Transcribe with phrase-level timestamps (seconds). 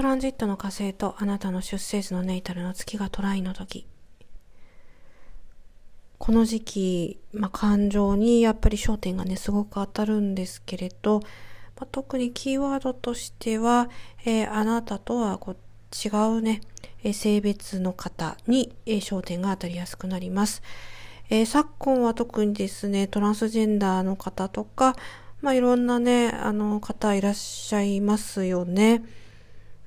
[0.00, 3.86] トランジットの火星とあなたの出生図のネイタルの月がトライの時。
[6.16, 11.20] この時期、まあ、感情にやっぱり焦点がね、すごく当たるんですけれど、
[11.78, 13.90] まあ、特にキーワードとしては、
[14.24, 15.56] えー、あなたとはこう
[15.94, 16.08] 違
[16.38, 16.62] うね、
[17.04, 20.62] え、性別の方に、え、焦点が当たりやすくなります。
[21.28, 24.96] え昨今は特にですね、トランスジェンダーの方とか、
[25.42, 29.02] まあ、いろんなね、あの方いらっしゃいますよね。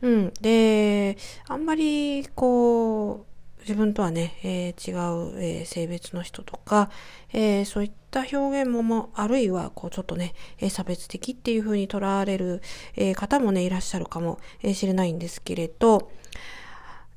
[0.03, 0.33] うん。
[0.41, 1.17] で、
[1.47, 3.25] あんまり、こ
[3.57, 4.93] う、自分とはね、えー、違
[5.37, 6.89] う、えー、性別の人とか、
[7.31, 12.61] えー、そういった表現もも、あるいは、こう、ちょっとね、え差別的っていう風に捉われる、
[12.97, 14.39] え方もね、いらっしゃるかも
[14.73, 16.11] しれないんですけれど、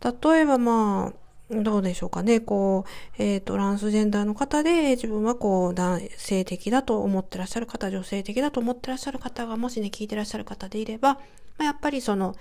[0.01, 2.39] 例えばまあ、どうでしょうかね。
[2.39, 2.85] こ
[3.19, 11.21] う、え、ー、トランスジェンダーの方で、自分はこう、男性的だと思ってらっしゃる方、女性的だと思ってらっしゃる方が、もしね、聞いてらっしゃる方でいれば、ま
[11.59, 12.37] あ、やっぱりその、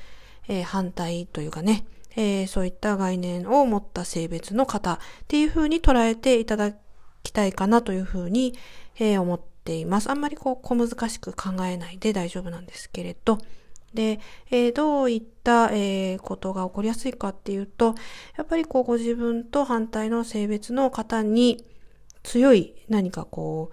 [0.48, 6.74] えー、反対というかね、えー、そういった概念を持った性別の方っていう風に捉えていただ
[7.24, 8.54] きたいかなという風に、
[8.98, 10.10] えー、思っています。
[10.10, 13.40] あんまりこう、小難しく考えないで大丈夫なんですけれど、
[13.94, 14.20] で、
[14.52, 17.96] えー、どういった、えー、ことが起こりやすいかっていうと、
[18.38, 21.66] やっぱりこうご自分と反対の性別の方に
[22.24, 23.72] 強い何かこ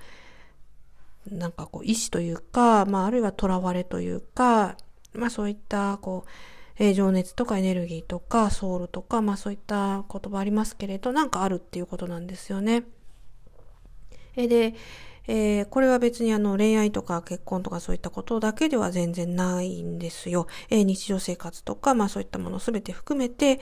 [1.31, 4.77] う、なんかこう意志というか、まああるいは囚われというか、
[5.12, 6.31] まあそういったこう、
[6.78, 12.84] え、情熱とかエネルギーとかソウルとか、まあそういった言葉ありますけれど、なんかあるっていうことなんですよね。
[14.37, 14.75] え、で、
[15.28, 20.47] えー、これは別にあの恋愛とか結婚とかそういったことだけでは全然ないんですよ。
[20.70, 23.61] えー、日常生活とか、まあそういったものすべて含めて、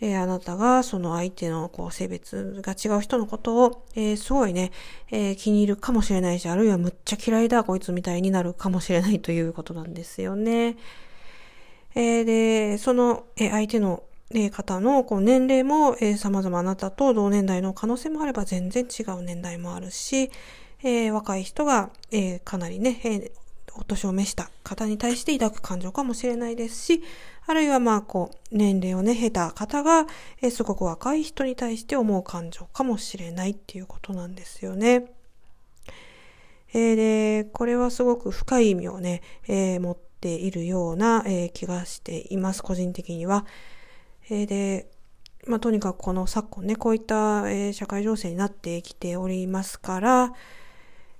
[0.00, 4.72] えー、あなたがその相手のこう性別が違う人のことを、えー、すごいね、
[5.10, 10.76] えー、気に入るかもしれないし、あるいはむっちゃ嫌いだ、こいつみたいになるかもしれないということなんですよね。
[11.96, 20.30] えーで、その、え相手のえ方のこう年齢も、え、様々あなたと同年代の可能性もあれば全然違う年代もあるし、
[20.82, 23.32] え、若い人が、え、かなりね、え、
[23.78, 27.02] お年を召した方に対して抱く感情かもしれないですし、
[27.46, 30.06] あるいはまあこう、年齢をね、経た方が、
[30.42, 35.06] え、すごく若い人に対して思う感情かもしれないっていうことなんですよね。
[36.72, 39.96] えー、で、これはすごく深い意味をね、えー、持っ
[40.26, 43.46] ているような、えー、気がしています、個人的には。
[44.28, 44.90] えー、で、
[45.46, 50.32] まあ、とにかくこの昨今ね、こういった、えー、社会情勢になってきておりますから、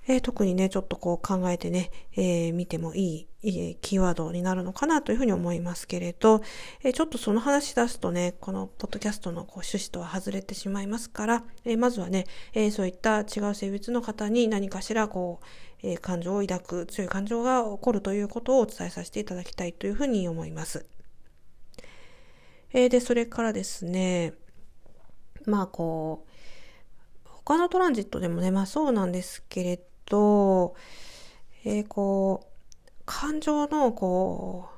[0.09, 6.41] えー、特にね、ちょっとこう考えてね、えー、見てもいい、いいキーワードになるのかなというふうに思いますけれど、
[6.83, 15.45] えー、ちょっとその話出すとね、このポッドキャストのこう趣旨とは外れてしまいますから、えー、まずはね、えー、そういった違う性別の方に何かしらこう、
[15.83, 20.85] えー、感情を抱く、強い感情が起こるということをお伝えさせていただきたいというふうに思います。
[22.71, 24.33] えー、で、それからですね、
[25.45, 26.29] まあこう、
[27.25, 29.79] 他のトランジットでもね、まあそうなんですけれ
[30.09, 30.75] ど、
[31.63, 34.69] えー、こう、感情のこ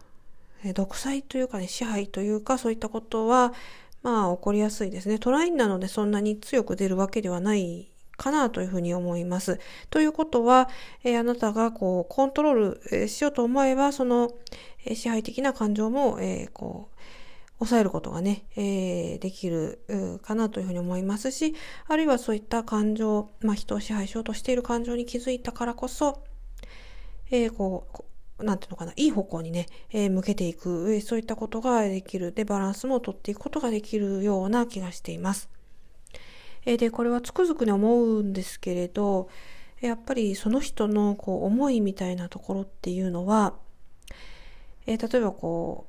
[0.63, 3.53] う、独裁というかね、支配というか、そういったことは、
[4.01, 5.19] まあ起こりやすいですね。
[5.19, 9.59] トラインなのでそんなに強く出るわけではないかなというふうに思います。
[9.89, 10.69] ということは、
[11.03, 14.31] えー、あなたがこうコントロール、しようと思えば、その、
[14.85, 16.98] え、支配的な感情も、えー、こう、
[17.59, 21.53] 抑えることがね、えー、できるかなというふうに思いますし、
[21.87, 26.23] あるいはそういった感情、まあ、人を支配しようとしている感情に気づいたからこそ、
[27.31, 28.05] えー、こ
[28.39, 32.31] う、なんていうのかな、いい方向にね、えー、向けていく、そういったことができる。
[32.31, 35.49] で、バランスも取っていくことができるような気がしています。
[36.65, 39.29] えー、で、これはつくづくに思うんですけれど、
[39.81, 43.55] やっぱりその人のこう思いみたいなところっていうのは、
[44.85, 45.88] えー、例えばこう、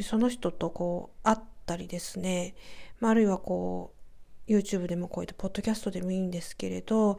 [0.00, 2.54] その人とこう会ったりですね、
[3.00, 3.92] まあ、あるいはこ
[4.48, 7.18] う YouTube でもこういったポッドキャストでもいいんですけれど、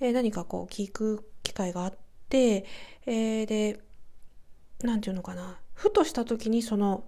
[0.00, 1.94] えー、何かこう聞く機会があっ
[2.28, 2.64] て、
[3.06, 3.80] えー、で
[4.82, 7.04] 何て言うのかなふとした時にその、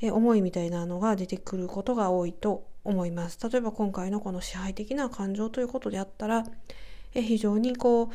[0.00, 3.38] えー、思いみたいなのが出てくることが多いと思います。
[3.48, 6.44] 例えば今回のこの支配的な感情ということであったら、
[7.14, 8.08] えー、非常にこう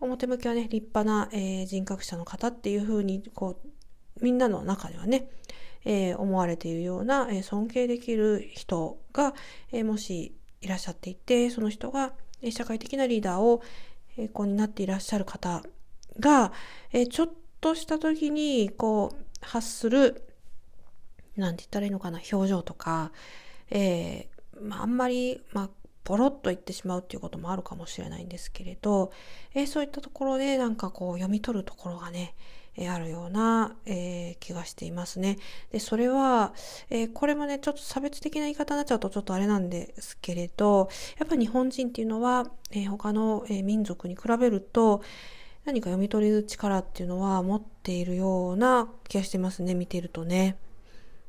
[0.00, 5.28] 表向きはね立派な、えー、人格者の方っていうふうにこうみんなの中ではね、
[5.86, 9.34] えー、思われているような、えー、尊敬できる人が、
[9.72, 12.12] えー、もしいらっしゃっていて、その人が、
[12.42, 13.62] え社会的なリーダーを、
[14.18, 15.62] えこうになっていらっしゃる方
[16.18, 16.52] が、
[16.92, 17.30] えちょっ
[17.60, 20.24] とした時に、こう、発する、
[21.36, 23.12] なんて言ったらいいのかな、表情とか、
[23.70, 24.28] え
[24.60, 25.70] まあ、あんまり、まあ、
[26.02, 29.12] ポロッと言ってしまうっていうこともあるかもしれないんですけれど、
[29.54, 32.34] えそういったところでなんかこう読み取るところがね、
[32.76, 35.38] えあるような、えー、気がしていますね。
[35.72, 36.52] で、それは、
[36.90, 40.88] えー、これもね、ちょっと差別的な言い方になっちゃうとちょっとあれなんですけれど、
[41.18, 45.02] やっぱ日本人っていうのは、えー、他の、え民族に比べると、
[45.64, 50.56] 何か読み取れる力っていうのは持っているような気がしてますね、見てるとね。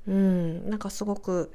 [0.08, 1.52] うん、なんかすごく、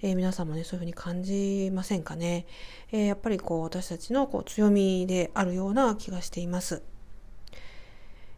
[0.00, 2.46] えー、皆さんもね、そういうふうに感じませんかね。
[2.90, 6.82] えー、やっぱりこう、私たちのこう強みであるような気がしています。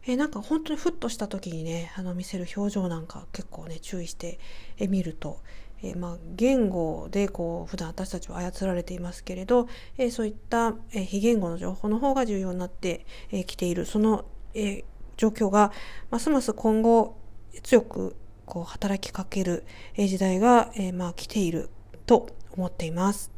[0.07, 4.39] えー、なんか本当にふっとした時にね、あの見せる表情なんか結構ね、注意して、
[4.77, 5.39] え見ると、
[5.81, 9.67] えー、まあ、言語でこう普段私たちは操られていますけれど、
[9.97, 14.83] えー、そういった、え非言語の情報の方が重要になってき、えているその、え
[15.17, 15.71] 状況が
[16.11, 17.17] ますます今後
[17.63, 19.65] 強くこう働きかける
[19.97, 21.69] 時代が、え、まあ来ている
[22.05, 23.34] と思っています。